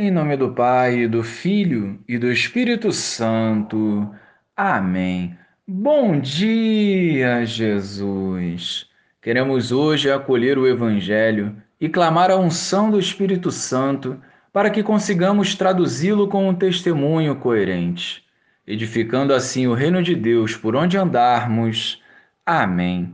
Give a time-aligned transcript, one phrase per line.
[0.00, 4.08] Em nome do Pai, do Filho e do Espírito Santo.
[4.56, 5.36] Amém.
[5.66, 8.86] Bom dia, Jesus.
[9.20, 14.16] Queremos hoje acolher o Evangelho e clamar a unção do Espírito Santo
[14.52, 18.22] para que consigamos traduzi-lo com um testemunho coerente,
[18.64, 22.00] edificando assim o reino de Deus por onde andarmos.
[22.46, 23.12] Amém.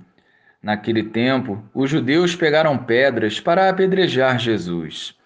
[0.63, 5.17] Naquele tempo, os judeus pegaram pedras para apedrejar Jesus.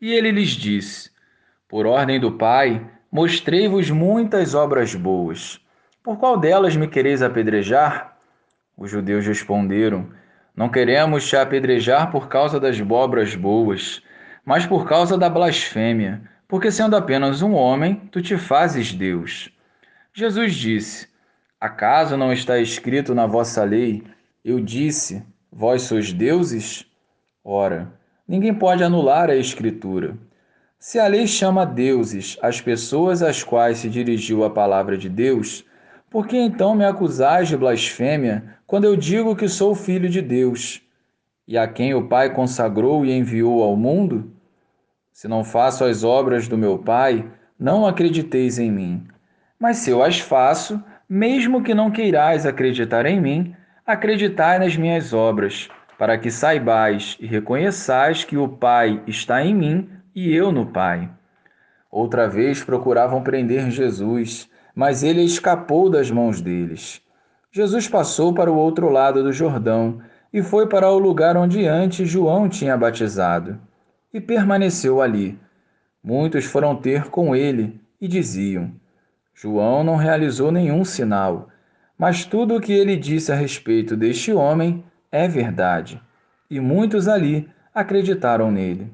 [0.00, 1.10] E ele lhes disse:
[1.68, 5.60] Por ordem do Pai, mostrei-vos muitas obras boas.
[6.02, 8.16] Por qual delas me quereis apedrejar?
[8.76, 10.08] Os judeus responderam:
[10.54, 14.02] Não queremos te apedrejar por causa das obras boas,
[14.44, 19.50] mas por causa da blasfêmia, porque sendo apenas um homem, tu te fazes Deus.
[20.12, 21.08] Jesus disse:
[21.60, 24.04] Acaso não está escrito na vossa lei:
[24.44, 26.86] Eu disse, vós sois deuses?
[27.42, 27.97] Ora,
[28.28, 30.14] Ninguém pode anular a Escritura.
[30.78, 35.64] Se a lei chama deuses as pessoas às quais se dirigiu a palavra de Deus,
[36.10, 40.82] por que então me acusais de blasfêmia quando eu digo que sou filho de Deus?
[41.46, 44.30] E a quem o Pai consagrou e enviou ao mundo?
[45.10, 47.26] Se não faço as obras do meu Pai,
[47.58, 49.08] não acrediteis em mim.
[49.58, 55.14] Mas se eu as faço, mesmo que não queirais acreditar em mim, acreditai nas minhas
[55.14, 60.64] obras para que saibais e reconheçais que o Pai está em mim e eu no
[60.64, 61.10] Pai.
[61.90, 67.02] Outra vez procuravam prender Jesus, mas ele escapou das mãos deles.
[67.50, 70.00] Jesus passou para o outro lado do Jordão
[70.32, 73.58] e foi para o lugar onde antes João tinha batizado,
[74.14, 75.36] e permaneceu ali.
[76.04, 78.70] Muitos foram ter com ele e diziam:
[79.34, 81.48] João não realizou nenhum sinal,
[81.98, 86.00] mas tudo o que ele disse a respeito deste homem é verdade,
[86.50, 88.92] e muitos ali acreditaram nele.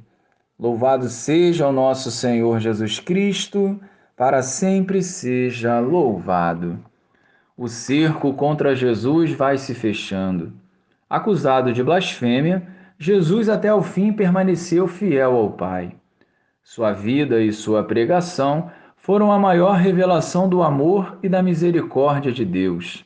[0.59, 3.81] Louvado seja o nosso Senhor Jesus Cristo,
[4.17, 6.79] para sempre seja louvado.
[7.57, 10.53] O cerco contra Jesus vai se fechando.
[11.11, 12.67] Acusado de blasfêmia,
[12.99, 15.97] Jesus até o fim permaneceu fiel ao Pai.
[16.63, 22.45] Sua vida e sua pregação foram a maior revelação do amor e da misericórdia de
[22.45, 23.05] Deus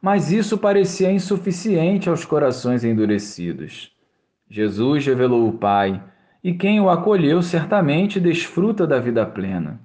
[0.00, 3.92] mas isso parecia insuficiente aos corações endurecidos.
[4.48, 6.02] Jesus revelou o Pai,
[6.42, 9.78] e quem o acolheu certamente desfruta da vida plena.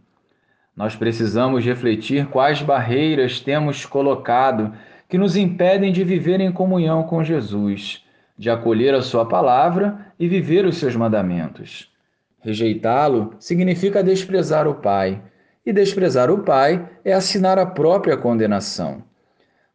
[0.75, 4.73] Nós precisamos refletir quais barreiras temos colocado
[5.07, 8.03] que nos impedem de viver em comunhão com Jesus,
[8.37, 11.91] de acolher a Sua palavra e viver os seus mandamentos.
[12.39, 15.21] Rejeitá-lo significa desprezar o Pai,
[15.65, 19.03] e desprezar o Pai é assinar a própria condenação.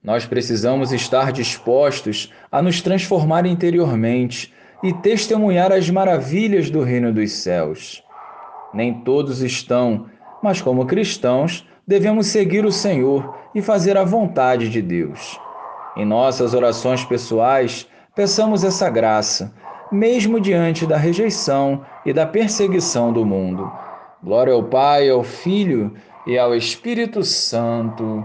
[0.03, 4.51] Nós precisamos estar dispostos a nos transformar interiormente
[4.83, 8.03] e testemunhar as maravilhas do reino dos céus.
[8.73, 10.07] Nem todos estão,
[10.43, 15.39] mas como cristãos, devemos seguir o Senhor e fazer a vontade de Deus.
[15.95, 19.53] Em nossas orações pessoais, peçamos essa graça,
[19.93, 23.71] mesmo diante da rejeição e da perseguição do mundo.
[24.23, 25.93] Glória ao Pai, ao Filho
[26.27, 28.25] e ao Espírito Santo